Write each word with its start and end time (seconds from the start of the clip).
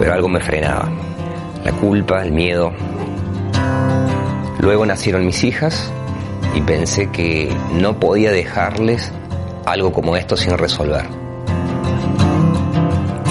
pero 0.00 0.14
algo 0.14 0.30
me 0.30 0.40
frenaba. 0.40 0.90
La 1.62 1.72
culpa, 1.72 2.24
el 2.24 2.32
miedo. 2.32 2.72
Luego 4.58 4.86
nacieron 4.86 5.26
mis 5.26 5.44
hijas 5.44 5.92
y 6.54 6.62
pensé 6.62 7.10
que 7.10 7.54
no 7.78 8.00
podía 8.00 8.32
dejarles 8.32 9.12
algo 9.66 9.92
como 9.92 10.16
esto 10.16 10.38
sin 10.38 10.56
resolver. 10.56 11.04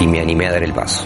Y 0.00 0.06
me 0.06 0.20
animé 0.20 0.46
a 0.46 0.52
dar 0.52 0.62
el 0.62 0.72
paso. 0.72 1.04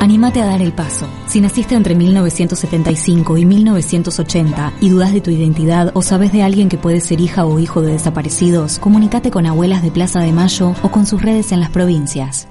Anímate 0.00 0.42
a 0.42 0.46
dar 0.46 0.60
el 0.60 0.74
paso. 0.74 1.06
Si 1.26 1.40
naciste 1.40 1.74
entre 1.74 1.94
1975 1.94 3.38
y 3.38 3.46
1980 3.46 4.74
y 4.82 4.90
dudas 4.90 5.14
de 5.14 5.22
tu 5.22 5.30
identidad 5.30 5.92
o 5.94 6.02
sabes 6.02 6.30
de 6.32 6.42
alguien 6.42 6.68
que 6.68 6.76
puede 6.76 7.00
ser 7.00 7.22
hija 7.22 7.46
o 7.46 7.58
hijo 7.58 7.80
de 7.80 7.92
desaparecidos, 7.92 8.78
comunícate 8.78 9.30
con 9.30 9.46
abuelas 9.46 9.82
de 9.82 9.90
Plaza 9.90 10.20
de 10.20 10.32
Mayo 10.32 10.74
o 10.82 10.90
con 10.90 11.06
sus 11.06 11.22
redes 11.22 11.52
en 11.52 11.60
las 11.60 11.70
provincias. 11.70 12.46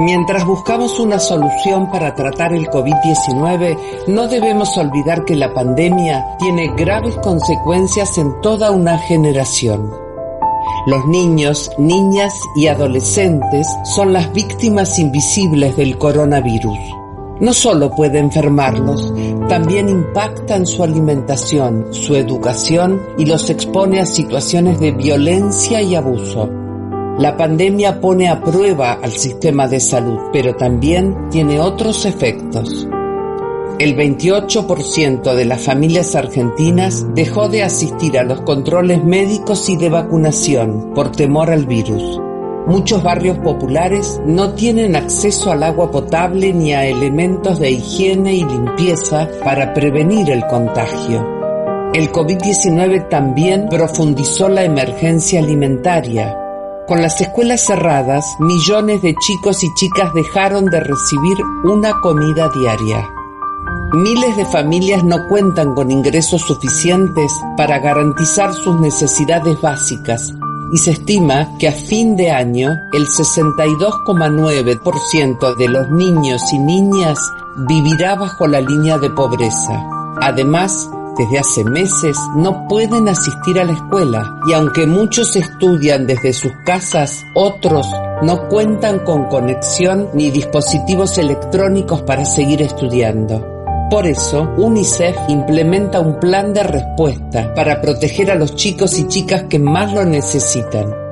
Mientras 0.00 0.44
buscamos 0.44 0.98
una 0.98 1.20
solución 1.20 1.88
para 1.88 2.16
tratar 2.16 2.52
el 2.52 2.66
COVID-19, 2.66 3.78
no 4.08 4.26
debemos 4.26 4.76
olvidar 4.76 5.24
que 5.24 5.36
la 5.36 5.54
pandemia 5.54 6.36
tiene 6.40 6.72
graves 6.76 7.14
consecuencias 7.22 8.18
en 8.18 8.40
toda 8.40 8.72
una 8.72 8.98
generación. 8.98 9.92
Los 10.86 11.06
niños, 11.06 11.70
niñas 11.78 12.34
y 12.56 12.66
adolescentes 12.66 13.68
son 13.84 14.12
las 14.12 14.32
víctimas 14.32 14.98
invisibles 14.98 15.76
del 15.76 15.96
coronavirus. 15.96 16.78
No 17.40 17.52
solo 17.52 17.90
puede 17.94 18.18
enfermarlos, 18.18 19.14
también 19.48 19.88
impacta 19.88 20.56
en 20.56 20.66
su 20.66 20.82
alimentación, 20.82 21.94
su 21.94 22.16
educación 22.16 23.00
y 23.16 23.26
los 23.26 23.48
expone 23.48 24.00
a 24.00 24.06
situaciones 24.06 24.80
de 24.80 24.90
violencia 24.90 25.80
y 25.82 25.94
abuso. 25.94 26.63
La 27.16 27.36
pandemia 27.36 28.00
pone 28.00 28.28
a 28.28 28.40
prueba 28.42 28.94
al 28.94 29.12
sistema 29.12 29.68
de 29.68 29.78
salud, 29.78 30.18
pero 30.32 30.56
también 30.56 31.28
tiene 31.30 31.60
otros 31.60 32.06
efectos. 32.06 32.88
El 33.78 33.96
28% 33.96 35.34
de 35.34 35.44
las 35.44 35.62
familias 35.62 36.16
argentinas 36.16 37.06
dejó 37.14 37.48
de 37.48 37.62
asistir 37.62 38.18
a 38.18 38.24
los 38.24 38.40
controles 38.40 39.04
médicos 39.04 39.68
y 39.68 39.76
de 39.76 39.90
vacunación 39.90 40.92
por 40.92 41.12
temor 41.12 41.50
al 41.50 41.66
virus. 41.66 42.20
Muchos 42.66 43.04
barrios 43.04 43.38
populares 43.38 44.20
no 44.26 44.54
tienen 44.54 44.96
acceso 44.96 45.52
al 45.52 45.62
agua 45.62 45.92
potable 45.92 46.52
ni 46.52 46.72
a 46.72 46.84
elementos 46.84 47.60
de 47.60 47.70
higiene 47.70 48.34
y 48.34 48.44
limpieza 48.44 49.28
para 49.44 49.72
prevenir 49.72 50.30
el 50.30 50.44
contagio. 50.46 51.24
El 51.94 52.10
COVID-19 52.10 53.08
también 53.08 53.68
profundizó 53.68 54.48
la 54.48 54.64
emergencia 54.64 55.38
alimentaria, 55.38 56.43
con 56.86 57.02
las 57.02 57.20
escuelas 57.20 57.64
cerradas, 57.64 58.24
millones 58.40 59.02
de 59.02 59.14
chicos 59.14 59.62
y 59.64 59.74
chicas 59.74 60.12
dejaron 60.14 60.66
de 60.66 60.80
recibir 60.80 61.38
una 61.64 62.00
comida 62.00 62.48
diaria. 62.50 63.08
Miles 63.92 64.36
de 64.36 64.44
familias 64.46 65.04
no 65.04 65.28
cuentan 65.28 65.74
con 65.74 65.90
ingresos 65.90 66.42
suficientes 66.42 67.32
para 67.56 67.78
garantizar 67.78 68.52
sus 68.52 68.78
necesidades 68.80 69.58
básicas 69.60 70.34
y 70.72 70.78
se 70.78 70.92
estima 70.92 71.58
que 71.58 71.68
a 71.68 71.72
fin 71.72 72.16
de 72.16 72.30
año 72.32 72.70
el 72.92 73.06
62,9% 73.06 75.56
de 75.56 75.68
los 75.68 75.90
niños 75.90 76.42
y 76.52 76.58
niñas 76.58 77.18
vivirá 77.68 78.16
bajo 78.16 78.48
la 78.48 78.60
línea 78.60 78.98
de 78.98 79.10
pobreza. 79.10 79.84
Además, 80.20 80.90
desde 81.16 81.38
hace 81.38 81.64
meses 81.64 82.16
no 82.36 82.66
pueden 82.68 83.08
asistir 83.08 83.58
a 83.60 83.64
la 83.64 83.72
escuela 83.72 84.40
y 84.48 84.52
aunque 84.52 84.86
muchos 84.86 85.36
estudian 85.36 86.06
desde 86.06 86.32
sus 86.32 86.52
casas, 86.64 87.24
otros 87.34 87.86
no 88.22 88.48
cuentan 88.48 89.00
con 89.00 89.24
conexión 89.24 90.08
ni 90.14 90.30
dispositivos 90.30 91.18
electrónicos 91.18 92.02
para 92.02 92.24
seguir 92.24 92.62
estudiando. 92.62 93.44
Por 93.90 94.06
eso, 94.06 94.48
UNICEF 94.56 95.16
implementa 95.28 96.00
un 96.00 96.18
plan 96.18 96.52
de 96.52 96.62
respuesta 96.62 97.52
para 97.54 97.80
proteger 97.80 98.30
a 98.30 98.34
los 98.34 98.56
chicos 98.56 98.98
y 98.98 99.06
chicas 99.08 99.44
que 99.44 99.58
más 99.58 99.92
lo 99.92 100.04
necesitan 100.04 101.03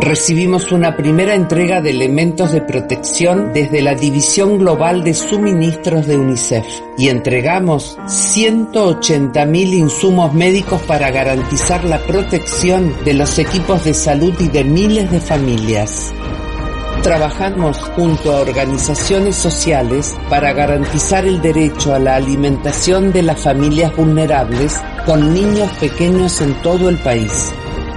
recibimos 0.00 0.72
una 0.72 0.96
primera 0.96 1.34
entrega 1.34 1.80
de 1.80 1.90
elementos 1.90 2.52
de 2.52 2.60
protección 2.60 3.52
desde 3.52 3.82
la 3.82 3.94
División 3.94 4.58
Global 4.58 5.02
de 5.02 5.14
Suministros 5.14 6.06
de 6.06 6.18
UNICEF 6.18 6.66
y 6.98 7.08
entregamos 7.08 7.96
180.000 8.06 9.74
insumos 9.74 10.34
médicos 10.34 10.82
para 10.82 11.10
garantizar 11.10 11.84
la 11.84 11.98
protección 11.98 12.94
de 13.04 13.14
los 13.14 13.38
equipos 13.38 13.84
de 13.84 13.94
salud 13.94 14.34
y 14.38 14.48
de 14.48 14.64
miles 14.64 15.10
de 15.10 15.20
familias. 15.20 16.12
Trabajamos 17.02 17.78
junto 17.94 18.32
a 18.32 18.40
organizaciones 18.40 19.36
sociales 19.36 20.16
para 20.28 20.52
garantizar 20.52 21.24
el 21.24 21.40
derecho 21.40 21.94
a 21.94 21.98
la 21.98 22.16
alimentación 22.16 23.12
de 23.12 23.22
las 23.22 23.40
familias 23.40 23.94
vulnerables 23.94 24.76
con 25.04 25.32
niños 25.32 25.70
pequeños 25.78 26.40
en 26.40 26.54
todo 26.62 26.88
el 26.88 26.98
país 26.98 27.52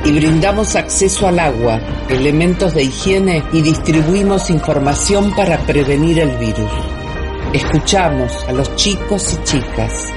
y 0.06 0.12
brindamos 0.12 0.76
acceso 0.76 1.28
al 1.28 1.40
agua, 1.40 1.80
elementos 2.10 2.74
de 2.74 2.84
higiene 2.84 3.44
y 3.52 3.62
distribuimos 3.62 4.50
información 4.50 5.36
para 5.36 5.58
prevenir 5.60 6.20
el 6.20 6.38
virus. 6.38 6.72
Escuchamos 7.54 8.46
a 8.48 8.52
los 8.52 8.76
chicos 8.76 9.34
y 9.34 9.44
chicas 9.44 10.14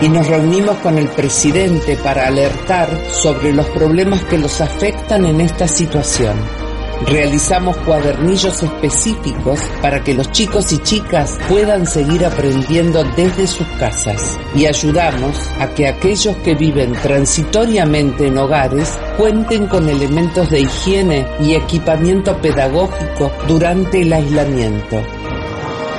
y 0.00 0.08
nos 0.08 0.26
reunimos 0.26 0.76
con 0.78 0.98
el 0.98 1.08
presidente 1.08 1.96
para 1.96 2.26
alertar 2.26 2.88
sobre 3.10 3.52
los 3.52 3.66
problemas 3.66 4.22
que 4.24 4.38
los 4.38 4.60
afectan 4.60 5.24
en 5.24 5.40
esta 5.40 5.66
situación. 5.66 6.65
Realizamos 7.04 7.76
cuadernillos 7.78 8.62
específicos 8.62 9.60
para 9.82 10.02
que 10.02 10.14
los 10.14 10.32
chicos 10.32 10.72
y 10.72 10.78
chicas 10.78 11.38
puedan 11.48 11.86
seguir 11.86 12.24
aprendiendo 12.24 13.04
desde 13.16 13.46
sus 13.46 13.66
casas 13.78 14.38
y 14.54 14.66
ayudamos 14.66 15.36
a 15.60 15.68
que 15.68 15.86
aquellos 15.88 16.34
que 16.38 16.54
viven 16.54 16.92
transitoriamente 16.94 18.26
en 18.26 18.38
hogares 18.38 18.98
cuenten 19.18 19.66
con 19.66 19.88
elementos 19.88 20.50
de 20.50 20.60
higiene 20.60 21.26
y 21.40 21.54
equipamiento 21.54 22.36
pedagógico 22.40 23.30
durante 23.46 24.02
el 24.02 24.12
aislamiento. 24.12 25.02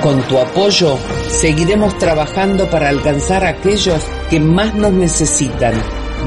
Con 0.02 0.22
tu 0.24 0.38
apoyo 0.40 0.97
seguiremos 1.29 1.97
trabajando 2.00 2.69
para 2.69 2.90
alcanzar 2.90 3.46
a 3.46 3.50
aquellos 3.50 4.02
que 4.29 4.40
más 4.40 4.74
nos 4.75 4.91
necesitan, 4.91 5.74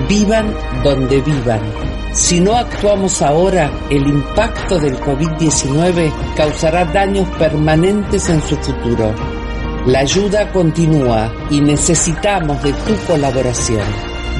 vivan 0.08 0.54
donde 0.82 1.20
vivan. 1.20 1.99
Si 2.12 2.40
no 2.40 2.56
actuamos 2.56 3.22
ahora, 3.22 3.70
el 3.88 4.04
impacto 4.06 4.78
del 4.78 4.98
COVID-19 4.98 6.12
causará 6.36 6.84
daños 6.84 7.26
permanentes 7.38 8.28
en 8.28 8.42
su 8.42 8.56
futuro. 8.56 9.14
La 9.86 10.00
ayuda 10.00 10.50
continúa 10.52 11.32
y 11.50 11.60
necesitamos 11.60 12.60
de 12.62 12.72
tu 12.72 12.94
colaboración. 13.06 13.84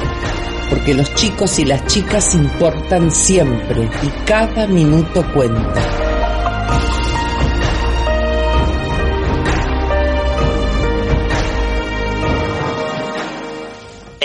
porque 0.69 0.93
los 0.93 1.13
chicos 1.15 1.59
y 1.59 1.65
las 1.65 1.85
chicas 1.87 2.33
importan 2.35 3.11
siempre 3.11 3.89
y 4.01 4.07
cada 4.25 4.65
minuto 4.67 5.25
cuenta. 5.33 5.81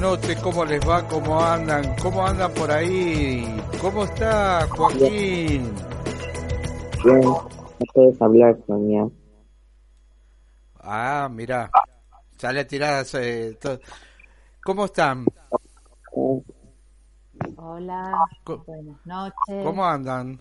Noches, 0.00 0.40
¿cómo 0.40 0.64
les 0.64 0.80
va? 0.88 1.06
¿Cómo 1.06 1.40
andan? 1.42 1.94
¿Cómo 1.96 2.26
andan 2.26 2.52
por 2.54 2.70
ahí? 2.70 3.44
¿Cómo 3.80 4.04
está 4.04 4.66
Joaquín? 4.70 5.72
Bien, 7.04 7.20
no 7.20 7.48
puedes 7.94 8.20
hablar, 8.20 8.58
Sonia. 8.66 9.08
Ah, 10.80 11.28
mira, 11.30 11.70
sale 12.38 12.64
tiradas. 12.64 13.14
Eh, 13.14 13.58
to- 13.60 13.78
¿Cómo 14.64 14.86
están? 14.86 15.26
Hola, 17.56 18.12
buenas 18.44 19.06
noches. 19.06 19.64
¿Cómo 19.64 19.84
andan? 19.84 20.40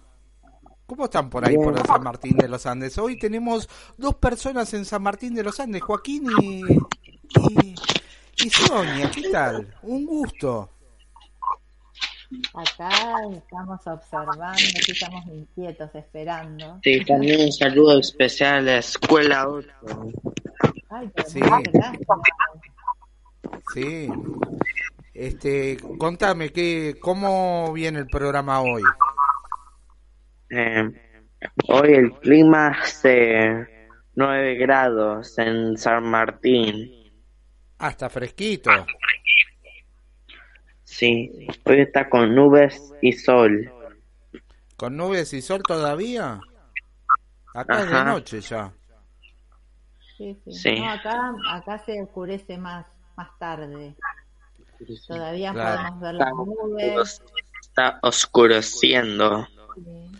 ¿Cómo 0.85 1.05
están 1.05 1.29
por 1.29 1.45
ahí, 1.45 1.55
Bien. 1.55 1.71
por 1.73 1.85
San 1.85 2.03
Martín 2.03 2.35
de 2.37 2.47
los 2.47 2.65
Andes? 2.65 2.97
Hoy 2.97 3.17
tenemos 3.17 3.69
dos 3.97 4.15
personas 4.15 4.73
en 4.73 4.85
San 4.85 5.03
Martín 5.03 5.35
de 5.35 5.43
los 5.43 5.59
Andes, 5.59 5.83
Joaquín 5.83 6.25
y, 6.41 6.63
y, 6.65 7.75
y 8.43 8.49
Sonia. 8.49 9.11
¿Qué 9.11 9.29
tal? 9.31 9.73
Un 9.83 10.05
gusto. 10.05 10.69
Acá 12.53 12.89
estamos 13.33 13.79
observando, 13.87 14.51
aquí 14.51 14.91
estamos 14.91 15.25
inquietos, 15.25 15.89
esperando. 15.95 16.79
Sí, 16.83 17.03
también 17.03 17.41
un 17.41 17.51
saludo 17.51 17.99
especial 17.99 18.59
a 18.59 18.61
la 18.61 18.77
Escuela 18.77 19.49
8. 19.49 19.67
Ay, 20.91 21.09
pero 21.15 21.29
Sí. 21.29 21.39
Sí. 23.73 24.09
Este, 25.13 25.77
contame, 25.97 26.51
¿qué, 26.51 26.95
¿cómo 27.01 27.73
viene 27.73 27.99
el 27.99 28.07
programa 28.07 28.61
hoy? 28.61 28.83
Eh, 30.51 30.83
hoy 31.67 31.93
el 31.93 32.11
clima 32.19 32.67
hace 32.69 33.67
9 34.15 34.55
grados 34.55 35.37
en 35.39 35.77
San 35.77 36.03
Martín. 36.03 36.98
Ah, 37.79 37.89
está 37.89 38.09
fresquito. 38.09 38.69
Sí, 40.83 41.47
hoy 41.65 41.79
está 41.81 42.09
con 42.09 42.33
nubes 42.35 42.93
y 43.01 43.13
sol. 43.13 43.71
¿Con 44.75 44.97
nubes 44.97 45.33
y 45.33 45.41
sol 45.41 45.61
todavía? 45.63 46.39
Acá 47.53 47.83
es 47.83 47.89
de 47.91 48.03
noche 48.03 48.41
ya. 48.41 48.73
Sí, 50.17 50.37
sí. 50.43 50.51
Sí. 50.51 50.75
No, 50.79 50.89
acá, 50.89 51.33
acá 51.51 51.79
se 51.85 52.01
oscurece 52.01 52.57
más, 52.57 52.85
más 53.15 53.29
tarde. 53.39 53.95
Todavía 55.07 55.53
Claro. 55.53 55.77
podemos 55.77 55.99
ver 56.01 56.13
las 56.15 56.31
nubes. 56.33 57.21
Está 57.61 57.99
oscureciendo. 58.01 59.47
sí. 59.75 60.11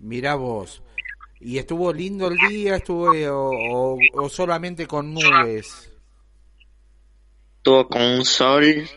Mirá 0.00 0.34
vos. 0.36 0.82
¿Y 1.40 1.58
estuvo 1.58 1.92
lindo 1.92 2.28
el 2.28 2.36
día? 2.38 2.76
¿Estuvo 2.76 3.10
o, 3.10 3.94
o- 3.94 3.98
o 4.14 4.28
solamente 4.28 4.86
con 4.86 5.12
nubes? 5.14 5.92
Estuvo 7.68 7.86
con 7.86 8.00
un 8.00 8.24
sol. 8.24 8.88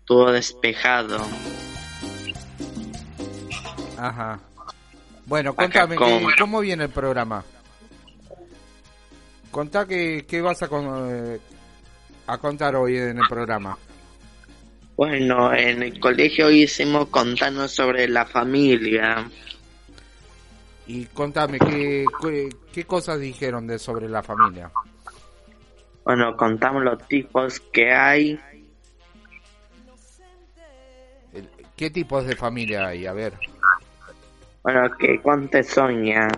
Estuvo 0.00 0.30
despejado. 0.30 1.16
Ajá. 3.96 4.38
Bueno, 5.24 5.54
con- 5.54 5.64
¿qué- 5.96 6.26
¿cómo 6.38 6.60
viene 6.60 6.84
el 6.84 6.90
programa? 6.90 7.42
Contá 9.50 9.86
que, 9.86 10.26
qué 10.28 10.42
vas 10.42 10.62
a, 10.62 10.68
con- 10.68 11.08
eh, 11.10 11.40
a 12.26 12.36
contar 12.36 12.76
hoy 12.76 12.98
en 12.98 13.16
el 13.16 13.26
programa. 13.26 13.78
Bueno, 14.94 15.54
en 15.54 15.82
el 15.84 15.98
colegio 15.98 16.50
hicimos 16.50 17.08
contarnos 17.08 17.72
sobre 17.72 18.06
la 18.08 18.26
familia. 18.26 19.26
Y 20.86 21.06
contame, 21.06 21.58
¿qué, 21.60 22.06
qué, 22.20 22.50
qué 22.70 22.84
cosas 22.84 23.18
dijeron 23.18 23.66
de 23.66 23.78
sobre 23.78 24.06
la 24.06 24.22
familia? 24.22 24.70
Bueno, 26.08 26.34
contamos 26.38 26.82
los 26.82 27.06
tipos 27.06 27.60
que 27.60 27.92
hay. 27.92 28.40
¿Qué 31.76 31.90
tipos 31.90 32.24
de 32.24 32.34
familia 32.34 32.86
hay? 32.86 33.04
A 33.04 33.12
ver. 33.12 33.34
Bueno, 34.62 34.88
que 34.98 35.20
cuente 35.20 35.62
Sonia. 35.62 36.28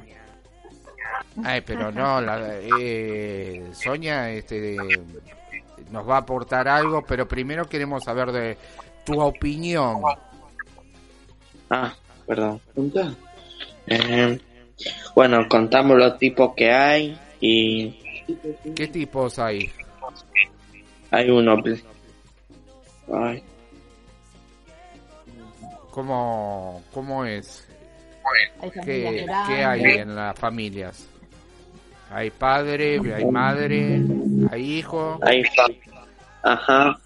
Ay, 1.44 1.60
pero 1.64 1.92
no, 1.92 2.20
la, 2.20 2.58
eh, 2.80 3.70
Sonia 3.72 4.28
este, 4.32 4.76
nos 5.92 6.08
va 6.08 6.16
a 6.16 6.22
aportar 6.22 6.66
algo, 6.66 7.04
pero 7.06 7.28
primero 7.28 7.68
queremos 7.68 8.02
saber 8.02 8.32
de 8.32 8.58
tu 9.06 9.20
opinión. 9.20 10.02
Ah, 11.70 11.94
perdón. 12.26 12.60
Eh, 13.86 14.40
bueno, 15.14 15.48
contamos 15.48 15.96
los 15.96 16.18
tipos 16.18 16.56
que 16.56 16.72
hay 16.72 17.16
y 17.40 18.09
¿Qué 18.74 18.86
tipos 18.88 19.38
hay? 19.38 19.70
hay 21.10 21.30
uno. 21.30 21.62
Ay, 23.12 23.42
¿Cómo, 25.90 26.82
cómo 26.92 27.24
es? 27.24 27.66
¿Qué, 28.84 29.26
qué 29.48 29.64
hay 29.64 29.82
en 29.82 30.14
las 30.14 30.38
familias? 30.38 31.08
¿Hay 32.10 32.30
padre, 32.30 33.00
hay 33.14 33.24
madre, 33.24 34.02
hay 34.50 34.78
hijo? 34.78 35.18
hay 35.22 35.42
Ajá. 36.42 36.98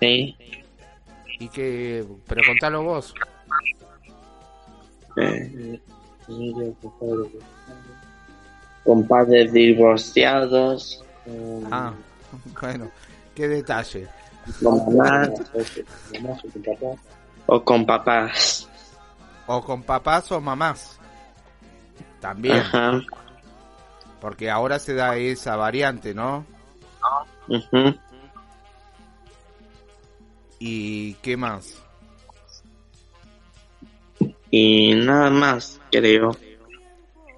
Sí. 0.00 0.36
¿Y 1.40 1.48
qué? 1.48 2.04
Pero 2.26 2.42
contalo 2.46 2.82
vos. 2.82 3.14
Eh, 5.16 5.80
con 8.88 9.06
padres 9.06 9.52
divorciados. 9.52 11.04
Ah, 11.70 11.92
bueno, 12.58 12.90
qué 13.34 13.46
detalle. 13.46 14.08
Con 14.62 14.96
mamás. 14.96 15.28
o 17.44 17.62
con 17.62 17.84
papás. 17.84 18.66
O 19.46 19.62
con 19.62 19.82
papás 19.82 20.32
o 20.32 20.40
mamás. 20.40 20.98
También, 22.18 22.56
Ajá. 22.60 22.98
porque 24.22 24.48
ahora 24.50 24.78
se 24.78 24.94
da 24.94 25.18
esa 25.18 25.54
variante, 25.56 26.14
¿no? 26.14 26.46
ujú. 27.46 27.94
¿Y 30.58 31.12
qué 31.16 31.36
más? 31.36 31.74
Y 34.50 34.94
nada 34.94 35.28
más, 35.28 35.78
creo. 35.92 36.34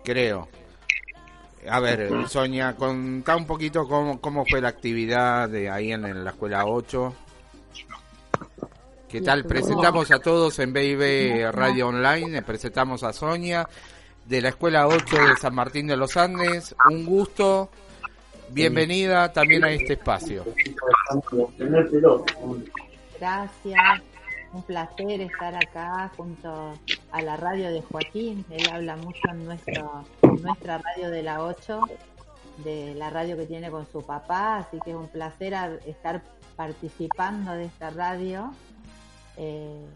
Creo. 0.04 0.49
A 1.69 1.81
ver, 1.81 2.11
Sonia, 2.29 2.75
contá 2.75 3.37
un 3.37 3.47
poquito 3.47 3.87
cómo, 3.87 4.21
cómo 4.21 4.45
fue 4.47 4.61
la 4.61 4.69
actividad 4.69 5.49
de 5.49 5.69
ahí 5.69 5.93
en, 5.93 6.05
en 6.07 6.25
la 6.25 6.31
escuela 6.31 6.64
8. 6.64 7.14
¿Qué 9.09 9.21
tal? 9.21 9.45
Presentamos 9.45 10.11
a 10.12 10.21
todos 10.21 10.59
en 10.61 10.73
BIB 10.73 11.50
Radio 11.50 11.88
Online, 11.88 12.38
eh, 12.38 12.43
presentamos 12.43 13.02
a 13.02 13.12
Sonia 13.12 13.69
de 14.25 14.40
la 14.40 14.50
escuela 14.50 14.87
8 14.87 15.17
de 15.17 15.37
San 15.37 15.55
Martín 15.55 15.88
de 15.88 15.97
los 15.97 16.17
Andes. 16.17 16.76
Un 16.88 17.05
gusto, 17.05 17.69
bienvenida 18.50 19.33
también 19.33 19.64
a 19.64 19.73
este 19.73 19.95
espacio. 19.95 20.45
Gracias. 23.19 24.02
Un 24.52 24.62
placer 24.62 25.21
estar 25.21 25.55
acá 25.57 26.11
junto 26.17 26.75
a 27.11 27.23
la 27.23 27.37
radio 27.37 27.73
de 27.73 27.83
Joaquín. 27.83 28.45
Él 28.50 28.69
habla 28.73 28.97
mucho 28.97 29.21
en, 29.31 29.45
nuestro, 29.45 30.05
nuestra 30.37 30.79
radio 30.79 31.11
de 31.11 31.23
la 31.23 31.43
8, 31.43 31.81
de 32.65 32.95
la 32.95 33.11
radio 33.11 33.37
que 33.37 33.47
tiene 33.47 33.71
con 33.71 33.87
su 33.91 34.03
papá, 34.03 34.59
así 34.59 34.79
que 34.85 34.91
es 34.91 34.97
un 34.97 35.09
placer 35.09 35.55
estar 35.87 36.23
participando 36.57 37.53
de 37.53 37.65
esta 37.65 37.91
radio 37.91 38.53
Eh, 39.37 39.87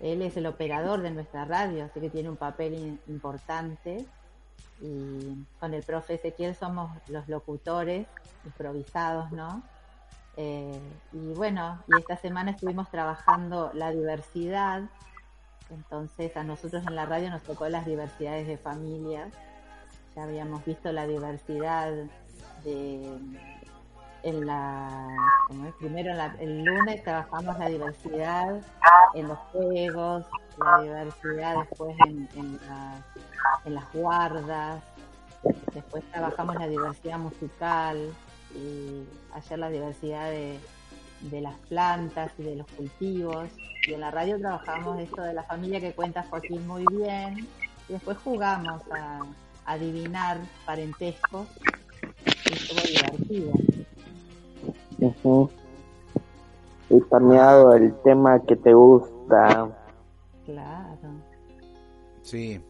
él 0.00 0.22
es 0.22 0.36
el 0.38 0.46
operador 0.46 1.02
de 1.02 1.10
nuestra 1.10 1.44
radio, 1.44 1.84
así 1.84 2.00
que 2.00 2.08
tiene 2.08 2.30
un 2.30 2.36
papel 2.36 2.98
importante. 3.06 4.06
Y 4.80 5.44
con 5.58 5.74
el 5.74 5.82
profe 5.82 6.14
Ezequiel 6.14 6.54
somos 6.54 6.90
los 7.08 7.28
locutores 7.28 8.06
improvisados, 8.46 9.30
¿no? 9.30 9.62
Eh, 10.38 10.80
y 11.12 11.34
bueno, 11.34 11.82
y 11.86 11.98
esta 11.98 12.16
semana 12.16 12.52
estuvimos 12.52 12.90
trabajando 12.90 13.70
la 13.74 13.90
diversidad. 13.90 14.84
Entonces 15.70 16.36
a 16.36 16.44
nosotros 16.44 16.84
en 16.86 16.96
la 16.96 17.06
radio 17.06 17.30
nos 17.30 17.42
tocó 17.42 17.68
las 17.68 17.86
diversidades 17.86 18.46
de 18.46 18.56
familias. 18.56 19.32
Ya 20.16 20.24
habíamos 20.24 20.64
visto 20.64 20.92
la 20.92 21.06
diversidad 21.06 21.92
de 22.64 23.18
en 24.22 24.46
la 24.46 25.08
primero 25.78 26.12
el 26.40 26.62
lunes 26.62 27.02
trabajamos 27.02 27.58
la 27.58 27.68
diversidad 27.68 28.60
en 29.14 29.28
los 29.28 29.38
juegos, 29.38 30.26
la 30.58 30.82
diversidad 30.82 31.56
después 31.56 31.96
en, 32.06 32.28
en 33.64 33.74
las 33.74 33.92
guardas, 33.94 34.82
después 35.72 36.04
trabajamos 36.10 36.56
la 36.56 36.68
diversidad 36.68 37.18
musical, 37.18 38.12
y 38.54 39.04
ayer 39.32 39.58
la 39.58 39.70
diversidad 39.70 40.30
de, 40.30 40.58
las 41.40 41.54
plantas 41.68 42.32
y 42.38 42.42
de 42.42 42.56
los 42.56 42.66
cultivos. 42.68 43.48
Y 43.86 43.94
en 43.94 44.00
la 44.00 44.10
radio 44.10 44.38
trabajamos 44.38 44.98
esto 45.00 45.22
de 45.22 45.34
la 45.34 45.42
familia 45.44 45.80
que 45.80 45.92
cuenta 45.92 46.24
Joaquín 46.28 46.66
muy 46.66 46.84
bien. 46.90 47.46
Y 47.88 47.92
después 47.92 48.16
jugamos 48.18 48.82
a, 48.92 49.20
adivinar 49.66 50.38
parentescos. 50.64 51.46
Y 52.24 52.52
estuvo 52.52 52.80
divertido. 52.80 53.52
Y 56.90 57.00
también 57.02 57.42
el 57.74 57.94
tema 58.02 58.40
que 58.46 58.56
te 58.56 58.74
gusta. 58.74 59.68
Claro. 60.44 60.98
Sí. 62.22 62.60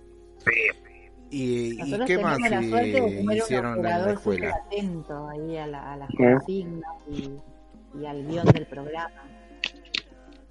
¿Y, 1.31 1.77
qué 2.07 2.19
más 2.19 2.39
hicieron 2.41 3.77
en 3.77 3.83
la 3.83 4.13
escuela? 4.13 4.63
atento 4.67 5.29
ahí 5.29 5.57
a, 5.57 5.67
las 5.67 6.11
consignas 6.17 6.91
y, 7.09 7.31
al 8.07 8.27
guion 8.27 8.47
del 8.47 8.67
programa. 8.67 9.23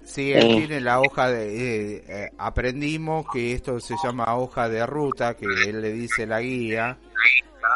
Sí, 0.04 0.32
él 0.32 0.56
tiene 0.56 0.80
la 0.80 1.00
hoja 1.00 1.30
de... 1.30 1.96
Eh, 1.96 2.04
eh, 2.08 2.30
aprendimos 2.38 3.26
que 3.32 3.52
esto 3.52 3.78
se 3.78 3.94
llama 4.02 4.36
hoja 4.36 4.68
de 4.68 4.84
ruta, 4.84 5.34
que 5.34 5.46
él 5.46 5.80
le 5.80 5.92
dice 5.92 6.26
la 6.26 6.40
guía, 6.40 6.98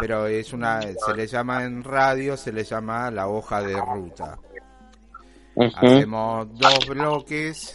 pero 0.00 0.26
es 0.26 0.52
una... 0.52 0.82
Se 0.82 1.14
le 1.14 1.26
llama 1.26 1.64
en 1.64 1.84
radio, 1.84 2.36
se 2.36 2.52
le 2.52 2.64
llama 2.64 3.10
la 3.10 3.28
hoja 3.28 3.62
de 3.62 3.76
ruta. 3.80 4.38
Hacemos 5.56 6.48
dos 6.58 6.86
bloques 6.88 7.74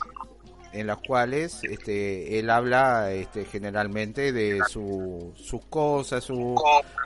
en 0.74 0.88
las 0.88 0.98
cuales 0.98 1.64
este, 1.64 2.38
él 2.40 2.50
habla 2.50 3.12
este, 3.12 3.46
generalmente 3.46 4.32
de 4.32 4.60
su, 4.68 5.34
sus 5.36 5.66
cosas, 5.66 6.24
su, 6.24 6.56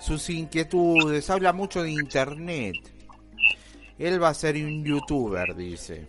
sus 0.02 0.30
inquietudes, 0.30 1.30
habla 1.30 1.54
mucho 1.54 1.84
de 1.84 1.92
internet. 1.92 2.76
Él 4.00 4.22
va 4.22 4.30
a 4.30 4.34
ser 4.34 4.56
un 4.56 4.84
youtuber, 4.84 5.56
dice. 5.56 6.08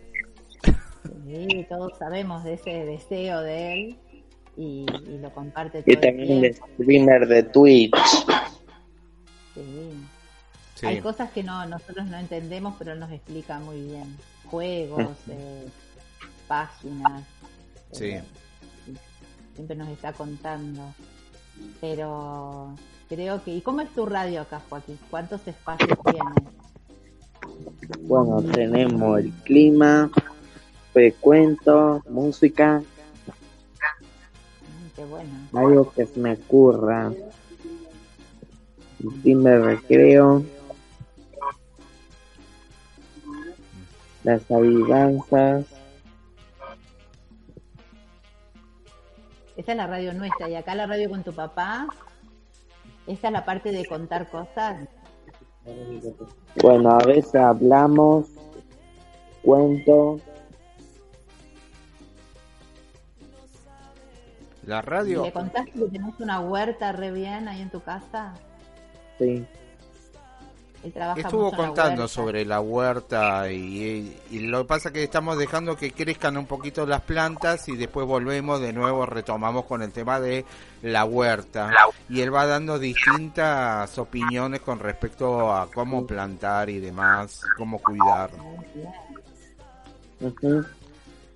Sí, 1.25 1.65
todos 1.69 1.97
sabemos 1.97 2.43
de 2.43 2.53
ese 2.53 2.71
deseo 2.85 3.41
de 3.41 3.73
él 3.73 3.99
y, 4.57 4.85
lo 5.21 5.31
comparte 5.31 5.83
todo 5.83 5.93
Y 5.93 5.97
también 5.97 6.45
es 6.45 6.57
streamer 6.57 7.27
de 7.27 7.43
Twitch. 7.43 7.95
Sí. 9.53 10.85
Hay 10.85 10.99
cosas 10.99 11.31
que 11.31 11.43
no 11.43 11.65
nosotros 11.67 12.05
no 12.07 12.17
entendemos, 12.17 12.75
pero 12.77 12.95
nos 12.95 13.11
explica 13.11 13.59
muy 13.59 13.81
bien. 13.81 14.17
Juegos, 14.45 15.15
eh, 15.29 15.67
páginas, 16.47 17.23
Sí. 17.91 18.15
Siempre 19.53 19.75
nos 19.77 19.87
está 19.89 20.11
contando. 20.11 20.93
Pero 21.79 22.75
creo 23.07 23.41
que... 23.43 23.55
¿Y 23.55 23.61
cómo 23.61 23.81
es 23.81 23.89
tu 23.93 24.05
radio 24.05 24.41
acá, 24.41 24.61
Joaquín? 24.69 24.99
¿Cuántos 25.09 25.47
espacios 25.47 25.97
tienes? 26.03 26.64
Bueno, 28.01 28.41
tenemos 28.41 29.19
el 29.19 29.31
clima, 29.43 30.09
frecuento, 30.93 32.01
música. 32.09 32.79
Mm, 34.61 34.95
qué 34.95 35.05
bueno. 35.05 35.29
Algo 35.53 35.91
que 35.91 36.05
se 36.05 36.19
me 36.19 36.33
ocurra. 36.33 37.11
Dime 38.99 39.59
recreo. 39.59 40.43
Las 44.23 44.49
avivanzas. 44.49 45.65
Esa 49.57 49.71
es 49.71 49.77
la 49.77 49.87
radio 49.87 50.13
nuestra. 50.13 50.49
Y 50.49 50.55
acá 50.55 50.75
la 50.75 50.87
radio 50.87 51.09
con 51.09 51.23
tu 51.23 51.33
papá. 51.33 51.87
Esa 53.07 53.27
es 53.27 53.33
la 53.33 53.45
parte 53.45 53.71
de 53.71 53.85
contar 53.85 54.29
cosas. 54.29 54.87
Bueno, 56.61 56.91
a 56.91 56.99
veces 56.99 57.35
hablamos, 57.35 58.27
cuento. 59.41 60.19
La 64.65 64.81
radio. 64.81 65.23
¿Le 65.23 65.31
contaste 65.31 65.71
que 65.71 65.85
tenés 65.85 66.19
una 66.19 66.39
huerta 66.39 66.91
re 66.91 67.11
bien 67.11 67.47
ahí 67.47 67.61
en 67.61 67.69
tu 67.69 67.81
casa? 67.81 68.33
Sí. 69.19 69.45
Estuvo 71.15 71.51
contando 71.51 72.07
sobre 72.07 72.45
la 72.45 72.59
huerta 72.59 73.51
y, 73.51 74.17
lo 74.31 74.59
que 74.59 74.67
pasa 74.67 74.89
es 74.89 74.93
que 74.93 75.03
estamos 75.03 75.37
dejando 75.37 75.75
que 75.75 75.91
crezcan 75.91 76.37
un 76.37 76.45
poquito 76.45 76.85
las 76.85 77.01
plantas 77.01 77.67
y 77.69 77.75
después 77.75 78.05
volvemos 78.05 78.61
de 78.61 78.71
nuevo, 78.71 79.05
retomamos 79.05 79.65
con 79.65 79.81
el 79.81 79.91
tema 79.91 80.19
de 80.19 80.45
la 80.83 81.05
huerta. 81.05 81.71
Y 82.09 82.21
él 82.21 82.33
va 82.33 82.45
dando 82.45 82.77
distintas 82.77 83.97
opiniones 83.97 84.61
con 84.61 84.79
respecto 84.79 85.53
a 85.53 85.71
cómo 85.71 86.05
plantar 86.05 86.69
y 86.69 86.79
demás, 86.79 87.41
cómo 87.57 87.79
cuidar. 87.79 88.29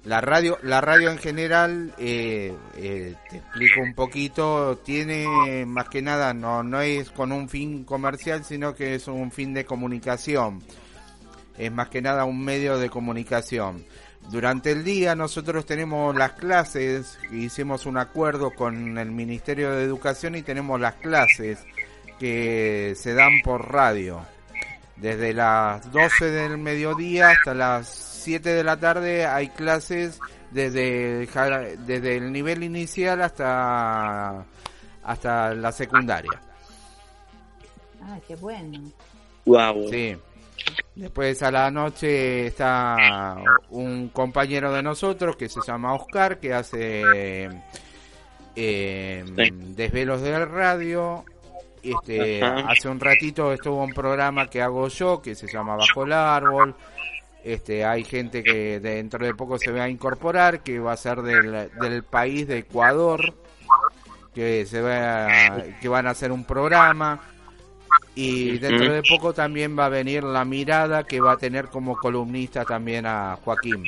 La 0.06 0.22
radio, 0.22 0.58
la 0.64 0.80
radio 0.80 1.12
en 1.12 1.18
general, 1.18 1.94
eh, 1.98 2.56
eh, 2.78 3.16
te 3.30 3.38
explico 3.38 3.82
un 3.82 3.94
poquito, 3.94 4.78
tiene 4.78 5.66
más 5.66 5.90
que 5.90 6.02
nada, 6.02 6.34
no, 6.34 6.64
no 6.64 6.80
es 6.80 7.10
con 7.12 7.34
un 7.34 7.50
fin 7.50 7.84
comercial, 7.84 8.46
sino 8.46 8.74
que 8.74 8.96
es 8.96 9.08
un 9.10 9.30
fin 9.30 9.54
de 9.54 9.66
comunicación. 9.66 10.64
Es 11.58 11.72
más 11.72 11.90
que 11.90 12.02
nada 12.02 12.24
un 12.24 12.42
medio 12.42 12.78
de 12.78 12.90
comunicación. 12.90 13.86
Durante 14.32 14.72
el 14.72 14.84
día 14.84 15.16
nosotros 15.16 15.66
tenemos 15.66 16.16
las 16.16 16.34
clases, 16.34 17.18
hicimos 17.32 17.86
un 17.86 17.98
acuerdo 17.98 18.52
con 18.52 18.98
el 18.98 19.12
Ministerio 19.12 19.72
de 19.72 19.84
Educación 19.84 20.36
y 20.36 20.44
tenemos 20.44 20.80
las 20.80 20.96
clases 20.96 21.60
que 22.20 22.94
se 22.96 23.14
dan 23.16 23.42
por 23.44 23.72
radio. 23.72 24.22
Desde 24.96 25.34
las 25.34 25.92
12 25.92 26.26
del 26.26 26.58
mediodía 26.58 27.32
hasta 27.32 27.54
las 27.54 28.09
7 28.20 28.50
de 28.50 28.64
la 28.64 28.78
tarde 28.80 29.26
hay 29.26 29.50
clases 29.50 30.20
desde, 30.52 31.28
desde 31.86 32.18
el 32.18 32.32
nivel 32.32 32.64
inicial 32.64 33.22
hasta, 33.22 34.46
hasta 35.04 35.54
la 35.54 35.72
secundaria. 35.72 36.42
Ah, 38.02 38.18
qué 38.28 38.36
bueno. 38.36 38.80
Wow. 39.46 39.90
Sí. 39.90 40.18
Después 40.96 41.42
a 41.44 41.52
la 41.52 41.72
noche 41.72 42.48
está 42.48 43.38
un 43.70 44.10
compañero 44.10 44.74
de 44.74 44.84
nosotros 44.84 45.36
que 45.38 45.48
se 45.48 45.62
llama 45.66 45.94
Oscar, 45.94 46.40
que 46.40 46.54
hace 46.54 47.50
eh, 48.56 49.24
desvelos 49.76 50.22
de 50.22 50.46
radio. 50.46 51.24
Este, 51.82 52.44
hace 52.44 52.90
un 52.90 53.00
ratito 53.00 53.54
estuvo 53.54 53.82
un 53.82 53.94
programa 53.94 54.48
que 54.48 54.62
hago 54.62 54.90
yo 54.90 55.22
que 55.22 55.34
se 55.36 55.48
llama 55.48 55.78
Bajo 55.78 56.04
el 56.04 56.12
Árbol. 56.12 56.76
Este, 57.50 57.84
hay 57.84 58.04
gente 58.04 58.44
que 58.44 58.80
dentro 58.80 59.26
de 59.26 59.34
poco 59.34 59.58
se 59.58 59.72
va 59.72 59.86
a 59.86 59.90
incorporar, 59.90 60.62
que 60.62 60.78
va 60.78 60.92
a 60.92 60.98
ser 60.98 61.24
del, 61.24 61.72
del 61.82 62.04
país 62.04 62.48
de 62.48 62.60
Ecuador, 62.60 63.34
que 64.36 64.68
se 64.68 64.80
va 64.82 65.64
que 65.82 65.88
van 65.88 66.06
a 66.06 66.12
hacer 66.12 66.32
un 66.32 66.44
programa 66.44 67.20
y 68.14 68.60
dentro 68.60 68.94
de 68.94 69.02
poco 69.02 69.34
también 69.34 69.76
va 69.76 69.88
a 69.88 69.90
venir 69.90 70.24
la 70.24 70.46
mirada 70.46 71.06
que 71.06 71.22
va 71.22 71.32
a 71.32 71.38
tener 71.38 71.70
como 71.70 71.98
columnista 71.98 72.66
también 72.66 73.08
a 73.08 73.36
Joaquín. 73.44 73.84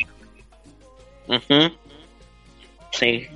Sí. 2.90 3.28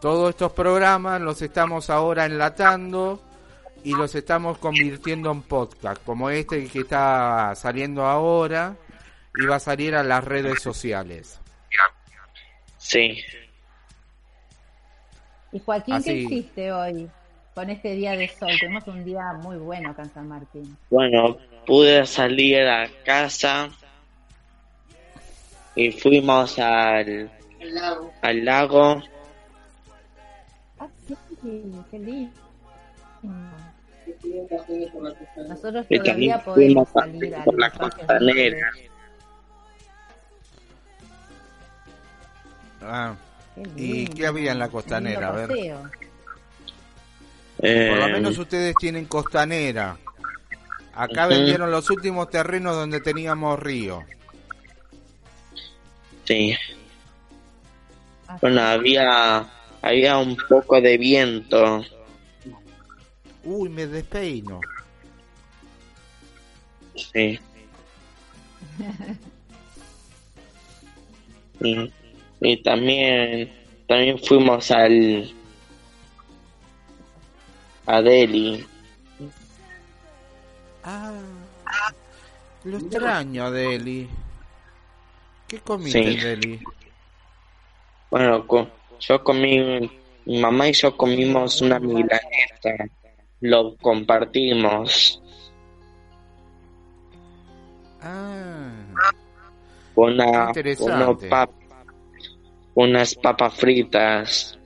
Todos 0.00 0.30
estos 0.30 0.50
programas 0.50 1.20
los 1.20 1.40
estamos 1.40 1.88
ahora 1.88 2.26
enlatando 2.26 3.22
y 3.84 3.92
los 3.92 4.12
estamos 4.16 4.58
convirtiendo 4.58 5.30
en 5.30 5.42
podcast, 5.42 6.02
como 6.02 6.30
este 6.30 6.66
que 6.66 6.80
está 6.80 7.54
saliendo 7.54 8.04
ahora 8.04 8.74
y 9.36 9.46
va 9.46 9.56
a 9.56 9.60
salir 9.60 9.94
a 9.94 10.02
las 10.02 10.24
redes 10.24 10.62
sociales. 10.62 11.40
Sí. 12.78 13.18
Y 15.52 15.60
Joaquín, 15.60 16.02
¿qué 16.02 16.12
hiciste 16.12 16.72
hoy 16.72 17.08
con 17.54 17.70
este 17.70 17.92
día 17.92 18.12
de 18.12 18.28
sol? 18.28 18.50
Tenemos 18.60 18.86
un 18.86 19.04
día 19.04 19.32
muy 19.34 19.56
bueno 19.56 19.90
acá 19.90 20.02
en 20.02 20.12
San 20.12 20.28
Martín. 20.28 20.76
Bueno, 20.90 21.38
pude 21.66 22.06
salir 22.06 22.60
a 22.66 22.88
casa 23.04 23.70
y 25.74 25.92
fuimos 25.92 26.58
al, 26.58 27.30
al 28.22 28.44
lago. 28.44 29.02
Ah, 30.78 30.88
sí, 31.06 31.16
qué 31.90 31.98
lindo. 31.98 32.30
Nosotros 35.48 35.86
Y 35.88 35.98
todavía 35.98 36.42
también 36.42 36.74
podemos 36.74 36.88
salir 36.90 37.34
a 37.34 37.44
la 37.56 37.70
costanera. 37.70 38.70
Ah, 42.86 43.14
Qué 43.54 43.62
¿Y 43.76 44.06
qué 44.08 44.26
había 44.26 44.52
en 44.52 44.58
la 44.58 44.68
costanera? 44.68 45.28
A 45.28 45.32
ver. 45.32 45.50
Eh, 47.62 47.88
Por 47.88 47.98
lo 47.98 48.08
menos 48.08 48.36
ustedes 48.38 48.76
tienen 48.76 49.06
costanera. 49.06 49.96
Acá 50.92 51.26
vendieron 51.26 51.70
los 51.70 51.88
últimos 51.90 52.30
terrenos 52.30 52.74
donde 52.74 53.00
teníamos 53.00 53.58
río. 53.58 54.04
sí. 56.24 56.54
Ah, 58.28 58.38
Bueno, 58.40 58.60
había, 58.60 59.46
había 59.82 60.18
un 60.18 60.36
poco 60.36 60.80
de 60.80 60.98
viento. 60.98 61.84
Uy, 63.44 63.68
me 63.68 63.86
despeino. 63.86 64.60
Sí. 66.94 67.38
y, 71.60 71.92
y 72.40 72.62
también, 72.62 73.52
también 73.88 74.18
fuimos 74.18 74.70
al 74.70 75.32
a 77.86 78.02
Delhi. 78.02 78.66
Ah, 80.84 81.12
lo 82.64 82.78
extraño 82.78 83.44
a 83.44 83.50
Deli. 83.50 84.08
¿Qué 85.48 85.58
comiste 85.60 86.02
Sí. 86.02 86.08
en 86.14 86.20
Deli? 86.20 86.60
Bueno, 88.10 88.46
co- 88.46 88.68
yo 89.00 89.22
comí, 89.22 89.58
mi 90.24 90.40
mamá 90.40 90.68
y 90.68 90.72
yo 90.72 90.96
comimos 90.96 91.60
una 91.60 91.78
milanesa. 91.78 92.86
Lo 93.40 93.76
compartimos. 93.76 95.20
Ah, 98.00 98.70
Una, 99.94 100.46
Interesante. 100.48 100.92
unos 100.92 101.16
pap- 101.24 101.50
unas 102.76 103.14
papas 103.16 103.54
fritas. 103.54 104.58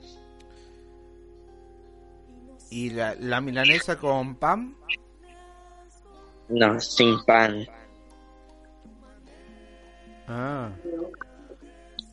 ¿y 2.69 2.89
la, 2.91 3.15
la 3.15 3.41
milanesa 3.41 3.97
con 3.97 4.35
pan? 4.35 4.75
No, 6.49 6.79
sin 6.79 7.17
pan. 7.25 7.65
Ah, 10.27 10.71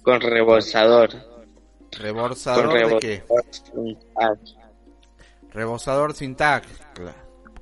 Con 0.03 0.21
rebozador. 0.21 1.11
¿rebozador 1.93 2.69
Con 2.71 2.91
de 2.91 2.99
qué? 2.99 3.23
sin 3.51 3.99
pan. 4.15 4.39
Rebozador 5.51 6.15
sin. 6.15 6.35
Cla- 6.37 7.15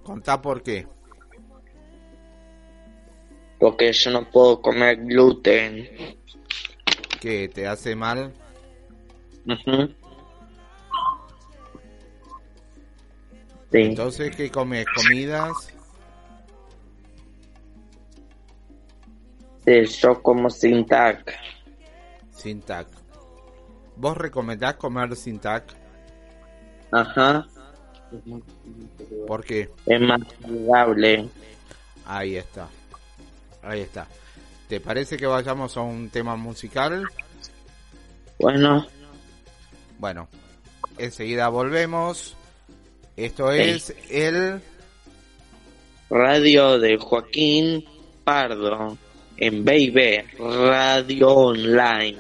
Contá 0.03 0.41
por 0.41 0.63
qué. 0.63 0.87
Porque 3.59 3.93
yo 3.93 4.11
no 4.11 4.31
puedo 4.31 4.61
comer 4.63 4.97
gluten. 5.05 5.89
¿Qué 7.21 7.49
te 7.49 7.67
hace 7.67 7.95
mal? 7.95 8.33
Sí. 9.47 9.97
Entonces, 13.73 14.35
¿qué 14.35 14.51
comes? 14.51 14.87
¿Comidas? 14.95 15.75
Sí, 19.65 19.85
yo 19.85 20.23
como 20.23 20.49
sin 20.49 20.87
tac. 20.87 21.35
Sin 22.31 22.61
tac. 22.63 22.87
¿Vos 23.97 24.17
recomendás 24.17 24.75
comer 24.77 25.17
sin 25.17 25.39
tac? 25.41 25.75
Ajá. 26.93 27.47
¿Por 29.27 29.45
qué? 29.45 29.71
Es 29.87 30.01
más 30.01 30.21
saludable. 30.41 31.29
Ahí 32.05 32.37
está. 32.37 32.69
Ahí 33.63 33.81
está. 33.81 34.07
¿Te 34.69 34.81
parece 34.81 35.17
que 35.17 35.27
vayamos 35.27 35.77
a 35.77 35.81
un 35.83 36.11
tema 36.11 36.37
musical? 36.37 37.05
Bueno, 38.39 38.87
Bueno, 39.99 40.29
enseguida 40.99 41.49
volvemos. 41.49 42.37
Esto 43.17 43.51
Sí. 43.53 43.59
es 43.61 43.95
el... 44.11 44.61
radio 46.11 46.79
de 46.79 46.99
Joaquín 46.99 47.85
Pardo 48.25 48.99
en 49.39 49.65
Baby 49.65 50.19
Radio 50.39 51.29
Online. 51.31 52.19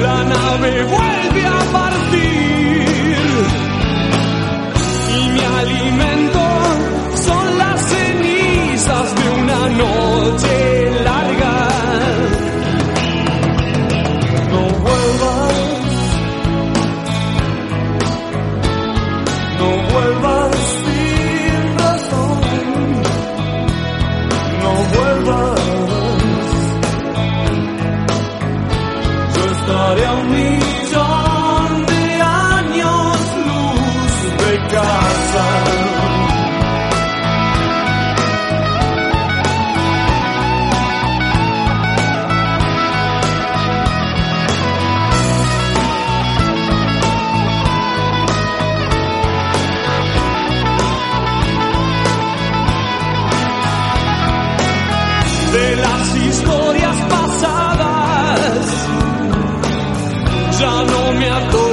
La 0.00 0.24
nave 0.24 0.84
vuelve 0.84 1.46
a 1.46 1.72
partir 1.72 1.97
no 60.84 61.12
me 61.14 61.30
acuerdo. 61.30 61.67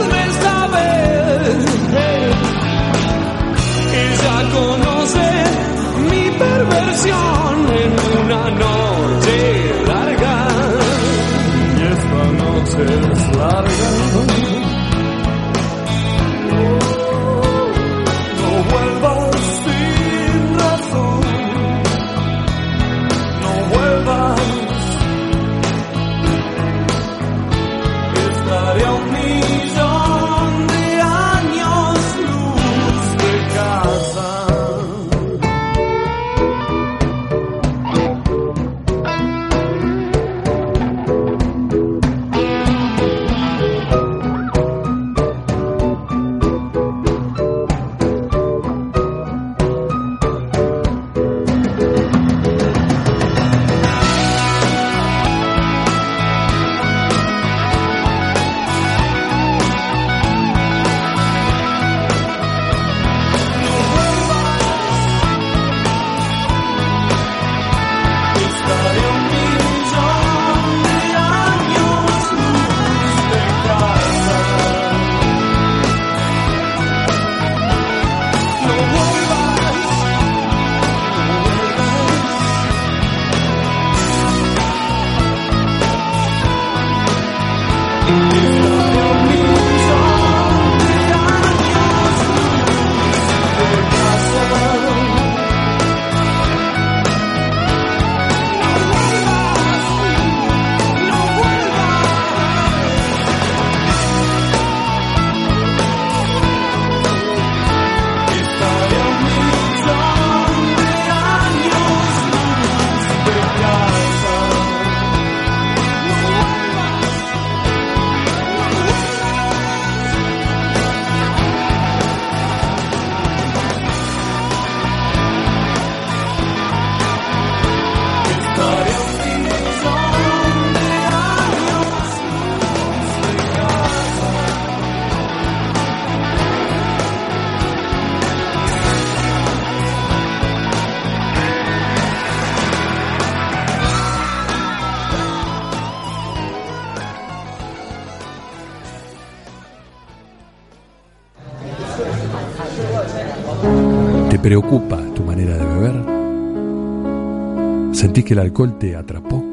Que 158.26 158.34
el 158.34 158.40
alcohol 158.40 158.78
te 158.78 158.96
atrapó? 158.96 159.44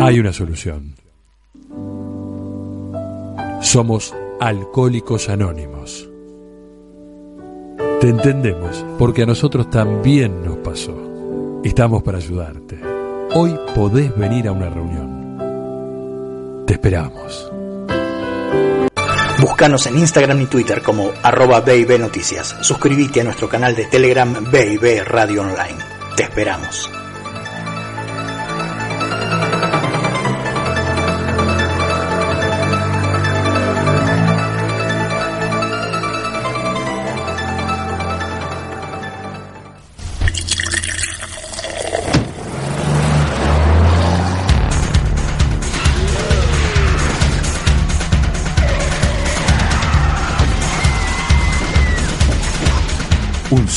Hay 0.00 0.20
una 0.20 0.32
solución. 0.32 0.94
Somos 3.60 4.14
alcohólicos 4.40 5.28
anónimos. 5.28 6.08
Te 8.00 8.08
entendemos 8.08 8.84
porque 8.98 9.24
a 9.24 9.26
nosotros 9.26 9.68
también 9.68 10.44
nos 10.44 10.56
pasó. 10.58 10.96
Estamos 11.64 12.02
para 12.02 12.18
ayudarte. 12.18 12.80
Hoy 13.34 13.54
podés 13.74 14.16
venir 14.16 14.48
a 14.48 14.52
una 14.52 14.70
reunión. 14.70 16.64
Te 16.66 16.74
esperamos. 16.74 17.49
Búscanos 19.40 19.86
en 19.86 19.98
Instagram 19.98 20.42
y 20.42 20.46
Twitter 20.46 20.82
como 20.82 21.12
arroba 21.22 21.60
BIB 21.60 21.98
Noticias. 21.98 22.56
Suscríbete 22.60 23.22
a 23.22 23.24
nuestro 23.24 23.48
canal 23.48 23.74
de 23.74 23.86
Telegram 23.86 24.34
BIB 24.50 25.02
Radio 25.04 25.40
Online. 25.40 25.78
Te 26.14 26.24
esperamos. 26.24 26.99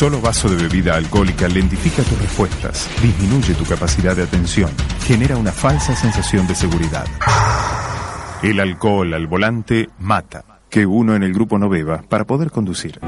Solo 0.03 0.19
vaso 0.19 0.49
de 0.49 0.61
bebida 0.61 0.97
alcohólica 0.97 1.47
lentifica 1.47 2.03
tus 2.03 2.21
respuestas, 2.21 2.89
disminuye 3.01 3.53
tu 3.53 3.63
capacidad 3.63 4.13
de 4.13 4.23
atención, 4.23 4.69
genera 5.05 5.37
una 5.37 5.53
falsa 5.53 5.95
sensación 5.95 6.45
de 6.45 6.55
seguridad. 6.55 7.05
El 8.41 8.59
alcohol 8.59 9.13
al 9.13 9.27
volante 9.27 9.87
mata. 9.99 10.43
Que 10.69 10.85
uno 10.85 11.15
en 11.15 11.23
el 11.23 11.33
grupo 11.33 11.57
no 11.57 11.69
beba 11.69 12.01
para 12.01 12.25
poder 12.25 12.51
conducir. 12.51 12.99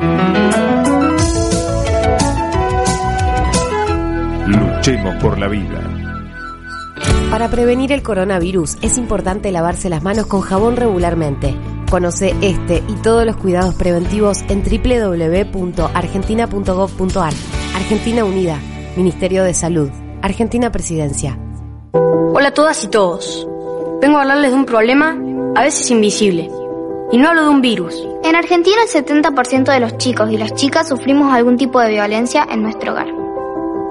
Luchemos 4.47 5.15
por 5.21 5.37
la 5.37 5.49
vida. 5.49 5.81
Para 7.29 7.49
prevenir 7.49 7.91
el 7.91 8.03
coronavirus 8.03 8.77
es 8.81 8.97
importante 8.97 9.51
lavarse 9.51 9.89
las 9.89 10.01
manos 10.01 10.27
con 10.27 10.39
jabón 10.39 10.77
regularmente. 10.77 11.57
Conoce 11.95 12.35
este 12.41 12.83
y 12.89 12.93
todos 12.95 13.25
los 13.25 13.37
cuidados 13.37 13.73
preventivos 13.75 14.43
en 14.49 14.63
www.argentina.gov.ar. 14.63 17.33
Argentina 17.73 18.25
Unida, 18.25 18.59
Ministerio 18.97 19.45
de 19.45 19.53
Salud, 19.53 19.89
Argentina 20.21 20.73
Presidencia. 20.73 21.39
Hola 21.93 22.49
a 22.49 22.53
todas 22.53 22.83
y 22.83 22.87
todos. 22.87 23.47
Vengo 24.01 24.17
a 24.17 24.23
hablarles 24.23 24.51
de 24.51 24.57
un 24.57 24.65
problema 24.65 25.17
a 25.55 25.63
veces 25.63 25.89
invisible. 25.89 26.51
Y 27.13 27.17
no 27.17 27.29
hablo 27.29 27.43
de 27.43 27.49
un 27.49 27.61
virus. 27.61 28.05
En 28.25 28.35
Argentina 28.35 28.75
el 28.83 28.89
70% 28.89 29.71
de 29.71 29.79
los 29.79 29.97
chicos 29.97 30.29
y 30.29 30.37
las 30.37 30.53
chicas 30.53 30.89
sufrimos 30.89 31.33
algún 31.33 31.55
tipo 31.55 31.79
de 31.79 31.91
violencia 31.91 32.45
en 32.51 32.61
nuestro 32.61 32.91
hogar. 32.91 33.24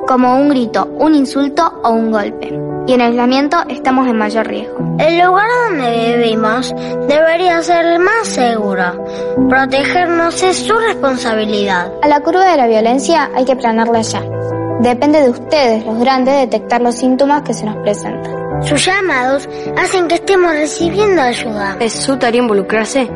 Como 0.06 0.36
un 0.36 0.50
grito, 0.50 0.86
un 0.98 1.14
insulto 1.14 1.80
o 1.82 1.90
un 1.90 2.10
golpe. 2.10 2.52
Y 2.86 2.92
en 2.92 3.00
aislamiento 3.00 3.56
estamos 3.68 4.06
en 4.06 4.18
mayor 4.18 4.46
riesgo. 4.46 4.76
El 4.98 5.18
lugar 5.18 5.48
donde 5.68 6.16
vivimos 6.18 6.74
debería 7.08 7.62
ser 7.62 7.86
el 7.86 7.98
más 8.00 8.28
seguro. 8.28 9.02
Protegernos 9.48 10.42
es 10.42 10.58
su 10.58 10.74
responsabilidad. 10.74 11.90
A 12.02 12.08
la 12.08 12.20
curva 12.20 12.50
de 12.50 12.56
la 12.58 12.66
violencia 12.66 13.30
hay 13.34 13.46
que 13.46 13.56
planarla 13.56 14.02
ya. 14.02 14.22
Depende 14.80 15.22
de 15.22 15.30
ustedes, 15.30 15.86
los 15.86 15.98
grandes, 15.98 16.34
detectar 16.36 16.82
los 16.82 16.96
síntomas 16.96 17.42
que 17.42 17.54
se 17.54 17.64
nos 17.64 17.76
presentan. 17.76 18.62
Sus 18.62 18.84
llamados 18.84 19.48
hacen 19.78 20.08
que 20.08 20.16
estemos 20.16 20.52
recibiendo 20.52 21.22
ayuda. 21.22 21.76
Es 21.80 21.94
su 21.94 22.18
tarea 22.18 22.42
involucrarse 22.42 23.08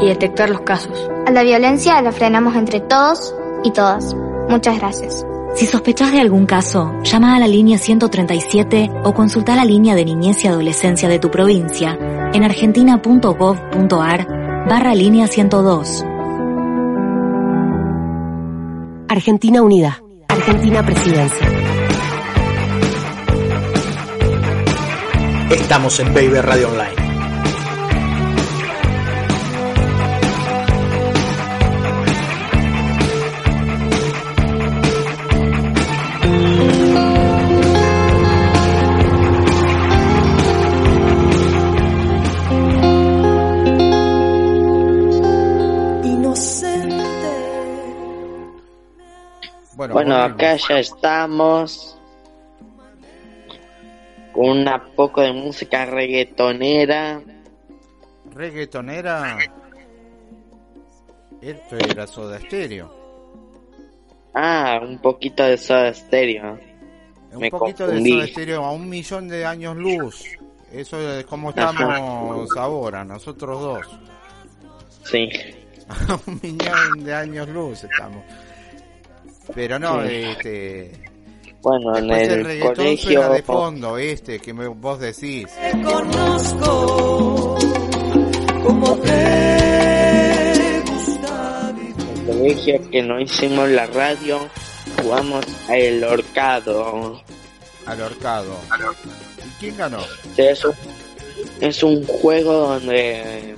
y 0.00 0.06
detectar 0.08 0.50
los 0.50 0.62
casos. 0.62 1.08
A 1.26 1.30
la 1.30 1.44
violencia 1.44 2.02
la 2.02 2.10
frenamos 2.10 2.56
entre 2.56 2.80
todos 2.80 3.34
y 3.62 3.70
todas. 3.70 4.14
Muchas 4.48 4.78
gracias. 4.78 5.24
Si 5.54 5.66
sospechás 5.66 6.10
de 6.10 6.20
algún 6.20 6.46
caso, 6.46 7.00
llama 7.04 7.36
a 7.36 7.38
la 7.38 7.46
línea 7.46 7.78
137 7.78 8.90
o 9.04 9.14
consulta 9.14 9.54
la 9.54 9.64
línea 9.64 9.94
de 9.94 10.04
niñez 10.04 10.44
y 10.44 10.48
adolescencia 10.48 11.08
de 11.08 11.20
tu 11.20 11.30
provincia 11.30 11.96
en 12.32 12.42
argentina.gov.ar 12.42 14.26
barra 14.68 14.94
línea 14.96 15.28
102. 15.28 16.04
Argentina 19.08 19.62
Unida, 19.62 20.02
Argentina 20.26 20.84
Presidencia. 20.84 21.48
Estamos 25.52 26.00
en 26.00 26.12
Baby 26.12 26.40
Radio 26.40 26.68
Online. 26.68 27.03
Bueno, 50.04 50.22
acá 50.22 50.56
ya 50.56 50.80
estamos 50.80 51.96
con 54.34 54.50
una 54.50 54.84
poco 54.94 55.22
de 55.22 55.32
música 55.32 55.86
reggaetonera. 55.86 57.22
Reggaetonera. 58.30 59.38
Esto 61.40 61.76
era 61.76 62.06
Soda 62.06 62.38
Stereo. 62.38 62.94
Ah, 64.34 64.78
un 64.82 64.98
poquito 64.98 65.42
de 65.42 65.56
Soda 65.56 65.94
Stereo. 65.94 66.58
Un 67.32 67.40
Me 67.40 67.50
poquito 67.50 67.86
de. 67.86 68.06
Soda 68.06 68.26
Stereo 68.26 68.62
a 68.62 68.72
un 68.72 68.86
millón 68.86 69.26
de 69.26 69.46
años 69.46 69.74
luz. 69.74 70.22
Eso 70.70 71.00
es 71.00 71.24
como 71.24 71.48
estamos 71.48 72.54
ahora, 72.58 73.04
nosotros 73.04 73.58
dos. 73.58 73.86
Sí. 75.04 75.30
A 75.88 76.18
un 76.26 76.40
millón 76.42 77.04
de 77.04 77.14
años 77.14 77.48
luz 77.48 77.84
estamos. 77.84 78.22
Pero 79.54 79.78
no, 79.78 80.02
Sí. 80.06 80.14
este. 80.14 80.92
Bueno, 81.62 81.96
en 81.96 82.10
el, 82.10 82.30
el 82.30 82.44
reggaetón 82.44 82.74
colegio. 82.74 83.10
suena 83.20 83.28
de 83.34 83.42
fondo, 83.42 83.96
este 83.98 84.38
que 84.38 84.52
me- 84.52 84.68
vos 84.68 85.00
decís. 85.00 85.46
conozco 85.82 87.56
como 88.62 88.96
te 88.98 90.76
En 90.76 90.84
el 92.18 92.26
colegio 92.26 92.90
que 92.90 93.02
no 93.02 93.20
hicimos 93.20 93.68
la 93.70 93.86
radio, 93.86 94.38
jugamos 95.02 95.44
a 95.68 95.76
el 95.76 96.02
horcado. 96.04 97.22
Al 97.86 98.00
horcado. 98.02 98.56
¿Y 99.46 99.48
quién 99.60 99.76
ganó? 99.76 99.98
Es 100.36 100.64
un, 100.64 100.74
es 101.60 101.82
un 101.82 102.04
juego 102.06 102.52
donde 102.52 103.54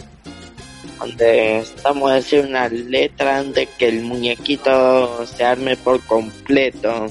donde 0.99 1.59
estamos 1.59 2.11
a 2.11 2.15
decir 2.15 2.45
una 2.47 2.69
letra 2.69 3.39
antes 3.39 3.69
que 3.79 3.89
el 3.89 4.03
muñequito 4.03 5.27
se 5.27 5.45
arme 5.45 5.77
por 5.77 6.01
completo. 6.03 7.07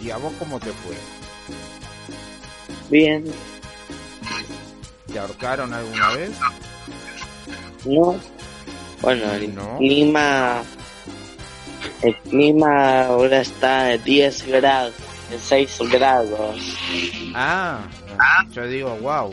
¿Y 0.00 0.10
a 0.10 0.16
vos 0.16 0.32
cómo 0.38 0.58
te 0.58 0.70
fue? 0.70 0.94
Bien, 2.90 3.24
¿Te 5.12 5.18
ahorcaron 5.18 5.72
alguna 5.74 6.10
vez? 6.10 6.30
¿no? 7.84 8.16
Bueno, 9.02 9.32
el 9.32 9.54
No. 9.54 9.76
clima 9.78 10.62
el 12.02 12.16
clima 12.16 13.02
ahora 13.06 13.40
está 13.40 13.86
a 13.86 13.96
10 13.98 14.46
grados, 14.46 14.94
6 15.38 15.78
grados. 15.90 16.56
Ah, 17.34 17.86
yo 18.52 18.66
digo, 18.66 18.96
wow. 18.98 19.32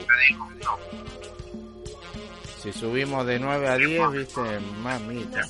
Si 2.68 2.74
subimos 2.74 3.26
de 3.26 3.40
9 3.40 3.66
a 3.70 3.78
10, 3.78 4.12
viste, 4.12 4.42
mamita. 4.82 5.42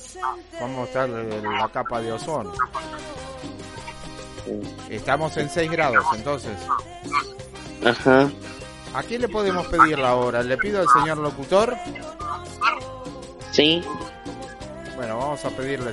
¿Cómo 0.60 0.84
está 0.84 1.04
el- 1.04 1.42
la 1.42 1.68
capa 1.68 2.00
de 2.00 2.12
ozono? 2.12 2.52
Estamos 4.88 5.36
en 5.36 5.48
6 5.48 5.68
grados, 5.68 6.04
entonces. 6.14 6.56
Ajá. 7.84 8.30
¿A 8.94 9.02
quién 9.02 9.22
le 9.22 9.28
podemos 9.28 9.66
pedir 9.66 9.98
la 9.98 10.14
hora? 10.14 10.44
¿Le 10.44 10.56
pido 10.58 10.80
al 10.80 10.86
señor 10.88 11.18
locutor? 11.18 11.76
Sí. 13.50 13.82
Bueno, 14.94 15.18
vamos 15.18 15.44
a 15.44 15.50
pedirle. 15.50 15.90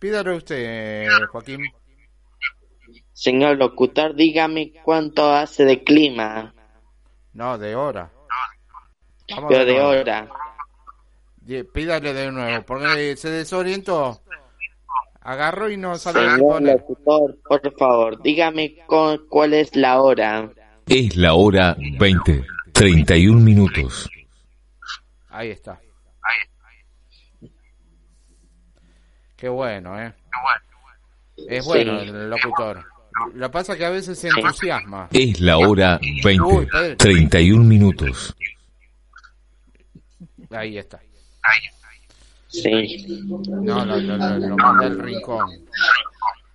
Pídale 0.00 0.34
usted, 0.34 1.06
Joaquín. 1.30 1.60
Señor 3.12 3.58
locutor, 3.58 4.16
dígame 4.16 4.72
cuánto 4.82 5.32
hace 5.32 5.64
de 5.64 5.84
clima. 5.84 6.52
No, 7.32 7.56
de 7.58 7.76
hora. 7.76 8.10
Vamos 9.36 9.48
Pero 9.50 9.64
de 9.64 9.80
hora. 9.80 10.28
Pídale 11.72 12.12
de 12.14 12.30
nuevo, 12.30 12.64
porque 12.64 13.16
se 13.16 13.30
desorientó. 13.30 14.20
Agarró 15.20 15.70
y 15.70 15.76
no 15.76 15.96
sabe 15.96 16.20
Señor 16.30 16.62
locutor, 16.62 17.38
por 17.44 17.78
favor, 17.78 18.22
dígame 18.22 18.76
cu- 18.86 19.26
cuál 19.28 19.54
es 19.54 19.74
la 19.76 20.00
hora. 20.00 20.50
Es 20.86 21.16
la 21.16 21.34
hora 21.34 21.76
20, 21.98 22.44
31 22.72 23.40
minutos. 23.40 24.08
Ahí 25.28 25.50
está. 25.50 25.80
Qué 29.36 29.48
bueno, 29.48 30.00
¿eh? 30.00 30.12
Es 31.48 31.64
bueno 31.64 32.00
Sí. 32.00 32.08
el 32.08 32.30
locutor. 32.30 32.84
Lo 33.34 33.46
que 33.46 33.52
pasa 33.52 33.72
es 33.72 33.78
que 33.78 33.84
a 33.84 33.90
veces 33.90 34.18
se 34.18 34.28
entusiasma. 34.28 35.08
Es 35.12 35.40
la 35.40 35.58
hora 35.58 35.98
Uy, 36.02 36.20
20, 36.22 36.62
espere. 36.62 36.96
31 36.96 37.64
minutos. 37.64 38.34
Ahí 40.54 40.78
está. 40.78 41.00
Sí. 42.48 43.06
No, 43.26 43.84
lo, 43.84 43.96
lo, 43.96 44.16
lo, 44.16 44.38
lo 44.38 44.56
mandé 44.56 44.86
al 44.86 44.98
rincón. 44.98 45.46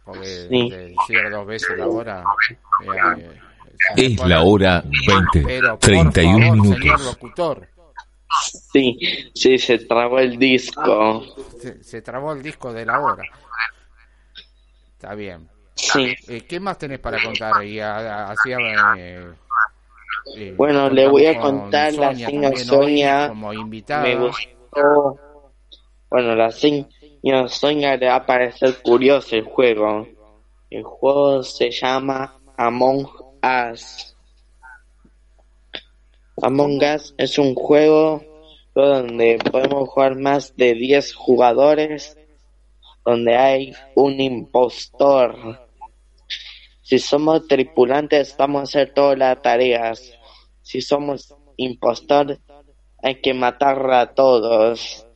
Porque 0.04 0.28
Sí. 0.50 0.70
decir 0.70 1.30
dos 1.32 1.46
veces 1.48 1.78
la 1.78 1.88
hora. 1.88 2.24
eh, 2.84 3.40
eh, 3.98 4.06
Es 4.14 4.20
la 4.26 4.42
hora 4.44 4.84
20, 5.08 5.44
Pero, 5.46 5.70
por 5.72 5.80
31 5.80 6.40
favor, 6.48 6.56
señor 6.64 6.80
minutos. 6.80 7.06
locutor. 7.06 7.68
Sí, 8.72 9.00
sí, 9.34 9.58
se 9.58 9.80
trabó 9.80 10.20
el 10.20 10.38
disco. 10.38 11.26
Se, 11.62 11.84
se 11.84 12.02
trabó 12.02 12.34
el 12.34 12.44
disco 12.44 12.72
de 12.74 12.86
la 12.86 13.00
hora. 13.00 13.24
Está 14.94 15.16
bien. 15.16 15.48
Sí. 15.76 16.16
Eh, 16.28 16.42
¿Qué 16.42 16.60
más 16.60 16.78
tenés 16.78 17.00
para 17.00 17.22
contar? 17.24 17.64
Y 17.64 17.80
a- 17.80 17.96
a- 17.98 18.32
así, 18.32 18.52
eh, 18.52 19.26
eh, 20.36 20.54
Bueno, 20.58 20.90
le 20.90 21.08
voy 21.08 21.26
a 21.26 21.40
contar 21.40 21.94
la 21.94 22.14
señora 22.16 22.56
Sonia. 22.58 23.30
como 23.30 23.54
invitada. 23.54 24.04
Me 24.04 24.16
gustó. 24.16 25.20
Bueno, 26.10 26.36
la 26.36 26.52
señora 26.52 27.48
Sonia 27.48 27.98
le 27.98 28.08
va 28.08 28.16
a 28.16 28.26
parecer 28.26 28.82
curioso 28.82 29.36
el 29.36 29.44
juego. 29.44 30.08
El 30.70 30.84
juego 30.84 31.44
se 31.44 31.72
llama 31.72 32.40
Among 32.58 33.08
Us. 33.72 34.16
Among 36.42 36.84
Us 36.84 37.16
es 37.18 37.40
un 37.40 37.56
juego 37.56 38.24
donde 38.76 39.40
podemos 39.52 39.90
jugar 39.90 40.16
más 40.16 40.56
de 40.56 40.74
10 40.76 41.14
jugadores, 41.16 42.18
donde 43.04 43.36
hay 43.36 43.74
un 43.96 44.20
impostor. 44.20 45.68
Si 46.82 47.00
somos 47.00 47.48
tripulantes 47.48 48.36
vamos 48.38 48.60
a 48.60 48.64
hacer 48.64 48.94
todas 48.94 49.18
las 49.18 49.42
tareas. 49.42 50.17
Si 50.68 50.82
somos 50.82 51.34
impostor 51.56 52.38
hay 53.02 53.22
que 53.22 53.34
matar 53.34 53.90
a 53.90 54.14
todos. 54.14 55.08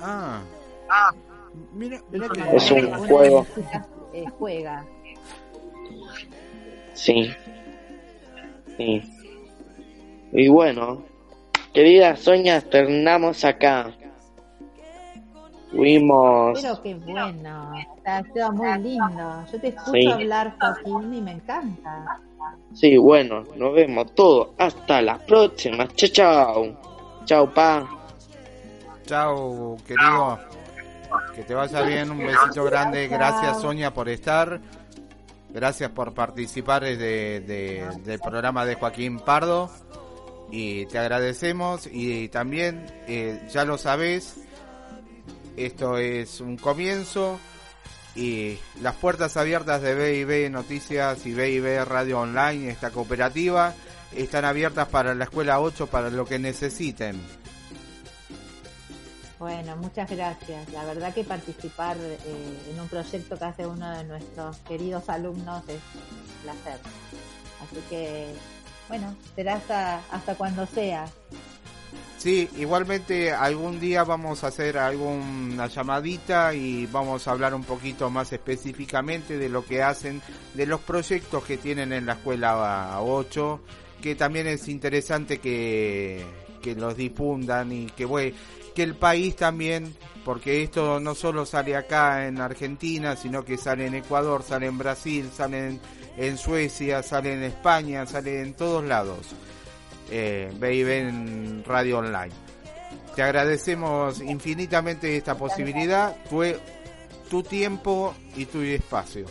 Ah. 0.00 0.42
Mira, 1.72 2.02
mira 2.10 2.28
que 2.30 2.56
Es 2.56 2.68
un 2.72 2.86
Una 2.86 2.98
juego. 2.98 3.46
eh, 4.12 4.24
juega. 4.40 4.84
Sí. 6.94 7.30
Sí. 8.76 9.02
Y 10.32 10.48
bueno, 10.48 11.04
querida 11.72 12.16
Sonia, 12.16 12.60
terminamos 12.60 13.44
acá. 13.44 13.94
Fuimos. 15.70 16.60
Pero 16.60 16.82
qué 16.82 16.94
bueno, 16.94 17.72
está 17.96 18.22
todo 18.34 18.52
muy 18.52 18.78
lindo. 18.82 19.44
Yo 19.52 19.60
te 19.60 19.68
escucho 19.68 19.92
Sí. 19.92 20.06
hablar, 20.10 20.54
Joaquín, 20.58 21.14
y 21.14 21.20
me 21.20 21.32
encanta. 21.32 22.20
Sí, 22.74 22.96
bueno, 22.96 23.44
nos 23.56 23.74
vemos 23.74 24.14
todos. 24.14 24.48
Hasta 24.58 25.02
la 25.02 25.18
próxima. 25.18 25.86
Chao, 25.88 26.08
chao. 26.10 26.80
Chao, 27.26 27.52
pa. 27.52 27.86
Chao, 29.06 29.76
querido. 29.86 30.38
Que 31.34 31.42
te 31.42 31.54
vaya 31.54 31.82
bien. 31.82 32.10
Un 32.10 32.18
besito 32.18 32.64
grande. 32.64 33.08
Gracias, 33.08 33.60
Sonia, 33.60 33.92
por 33.92 34.08
estar. 34.08 34.60
Gracias 35.50 35.90
por 35.90 36.12
participar 36.12 36.82
de, 36.84 36.96
de- 37.40 37.86
del 38.04 38.18
programa 38.20 38.64
de 38.66 38.74
Joaquín 38.74 39.18
Pardo. 39.18 39.70
Y 40.50 40.86
te 40.86 40.98
agradecemos. 40.98 41.88
Y 41.90 42.28
también, 42.28 42.86
eh, 43.06 43.42
ya 43.50 43.64
lo 43.64 43.76
sabes, 43.78 44.46
esto 45.66 45.98
es 45.98 46.40
un 46.40 46.56
comienzo. 46.56 47.38
Y 48.14 48.58
las 48.80 48.96
puertas 48.96 49.36
abiertas 49.36 49.80
de 49.80 49.94
BIB 49.94 50.50
Noticias 50.50 51.24
y 51.24 51.32
BIB 51.32 51.84
Radio 51.84 52.20
Online, 52.20 52.70
esta 52.70 52.90
cooperativa, 52.90 53.74
están 54.12 54.44
abiertas 54.44 54.88
para 54.88 55.14
la 55.14 55.24
Escuela 55.24 55.60
8 55.60 55.86
para 55.86 56.10
lo 56.10 56.24
que 56.24 56.38
necesiten. 56.38 57.20
Bueno, 59.38 59.76
muchas 59.76 60.10
gracias. 60.10 60.68
La 60.72 60.84
verdad 60.84 61.14
que 61.14 61.22
participar 61.22 61.96
eh, 61.96 62.18
en 62.72 62.80
un 62.80 62.88
proyecto 62.88 63.38
que 63.38 63.44
hace 63.44 63.66
uno 63.66 63.88
de 63.96 64.04
nuestros 64.04 64.56
queridos 64.58 65.08
alumnos 65.08 65.62
es 65.68 65.80
placer. 66.42 66.80
Así 67.62 67.76
que, 67.88 68.34
bueno, 68.88 69.14
será 69.36 69.54
hasta, 69.54 70.00
hasta 70.10 70.34
cuando 70.34 70.66
sea. 70.66 71.06
Sí, 72.18 72.48
igualmente 72.56 73.30
algún 73.30 73.78
día 73.78 74.02
vamos 74.02 74.42
a 74.42 74.48
hacer 74.48 74.76
alguna 74.76 75.68
llamadita 75.68 76.52
y 76.52 76.84
vamos 76.86 77.28
a 77.28 77.30
hablar 77.30 77.54
un 77.54 77.62
poquito 77.62 78.10
más 78.10 78.32
específicamente 78.32 79.38
de 79.38 79.48
lo 79.48 79.64
que 79.64 79.84
hacen, 79.84 80.20
de 80.52 80.66
los 80.66 80.80
proyectos 80.80 81.44
que 81.44 81.58
tienen 81.58 81.92
en 81.92 82.06
la 82.06 82.14
escuela 82.14 83.00
8, 83.00 83.60
que 84.02 84.16
también 84.16 84.48
es 84.48 84.66
interesante 84.66 85.38
que, 85.38 86.26
que 86.60 86.74
los 86.74 86.96
difundan 86.96 87.70
y 87.70 87.86
que, 87.86 88.04
bueno, 88.04 88.36
que 88.74 88.82
el 88.82 88.96
país 88.96 89.36
también, 89.36 89.94
porque 90.24 90.64
esto 90.64 90.98
no 90.98 91.14
solo 91.14 91.46
sale 91.46 91.76
acá 91.76 92.26
en 92.26 92.40
Argentina, 92.40 93.14
sino 93.14 93.44
que 93.44 93.56
sale 93.56 93.86
en 93.86 93.94
Ecuador, 93.94 94.42
sale 94.42 94.66
en 94.66 94.76
Brasil, 94.76 95.30
sale 95.32 95.68
en, 95.68 95.80
en 96.16 96.36
Suecia, 96.36 97.00
sale 97.04 97.34
en 97.34 97.44
España, 97.44 98.06
sale 98.06 98.42
en 98.42 98.54
todos 98.54 98.82
lados 98.82 99.36
eh, 100.10 100.50
en 100.60 101.64
Radio 101.64 101.98
Online. 101.98 102.34
Te 103.14 103.22
agradecemos 103.22 104.20
infinitamente 104.20 105.16
esta 105.16 105.36
posibilidad, 105.36 106.16
fue 106.30 106.60
tu 107.28 107.42
tiempo 107.42 108.14
y 108.36 108.46
tu 108.46 108.60
espacio. 108.62 109.26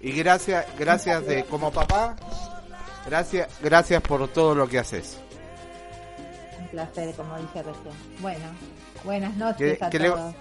Y 0.00 0.12
gracias, 0.12 0.66
gracias 0.78 1.26
de 1.26 1.44
como 1.44 1.72
papá, 1.72 2.16
gracias, 3.06 3.48
gracias 3.60 4.00
por 4.02 4.28
todo 4.28 4.54
lo 4.54 4.68
que 4.68 4.78
haces. 4.78 5.18
Un 6.60 6.68
placer, 6.68 7.14
como 7.14 7.36
dije 7.36 7.62
recién. 7.62 7.94
Bueno, 8.20 8.46
buenas 9.04 9.36
noches 9.36 9.82
a 9.82 9.90
todos. 9.90 10.34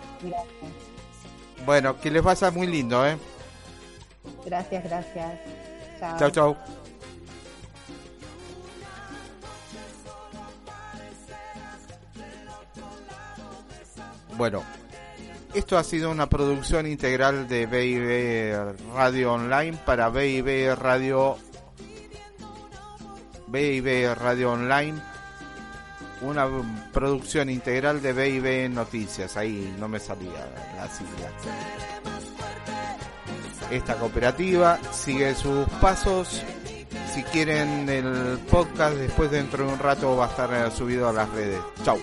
Bueno, 1.66 2.00
que 2.00 2.12
les 2.12 2.22
pasa 2.22 2.52
muy 2.52 2.68
lindo, 2.68 3.06
¿eh? 3.06 3.18
Gracias, 4.46 4.84
gracias. 4.84 5.40
Chao. 6.00 6.18
Chao, 6.18 6.30
chao. 6.30 6.79
Bueno, 14.40 14.64
esto 15.54 15.78
ha 15.78 15.84
sido 15.84 16.10
una 16.10 16.30
producción 16.30 16.88
integral 16.88 17.50
de 17.50 17.66
BIB 17.66 18.94
Radio 18.96 19.34
Online 19.34 19.78
para 19.86 20.10
BIB 20.10 20.76
Radio 20.78 21.36
BIB 23.48 24.16
Radio 24.16 24.54
Online 24.54 24.98
una 26.22 26.48
producción 26.94 27.50
integral 27.50 28.02
de 28.02 28.14
BIB 28.14 28.70
Noticias. 28.70 29.36
Ahí 29.36 29.76
no 29.78 29.90
me 29.90 30.00
salía 30.00 30.48
la 30.78 30.88
sigla. 30.88 31.32
Esta 33.72 33.96
cooperativa 33.96 34.80
sigue 34.94 35.36
sus 35.36 35.68
pasos. 35.82 36.42
Si 37.14 37.24
quieren 37.24 37.90
el 37.90 38.40
podcast 38.50 38.96
después 38.96 39.32
dentro 39.32 39.68
de 39.68 39.74
un 39.74 39.80
rato 39.80 40.16
va 40.16 40.28
a 40.28 40.30
estar 40.30 40.72
subido 40.72 41.10
a 41.10 41.12
las 41.12 41.30
redes. 41.30 41.60
Chau 41.84 42.00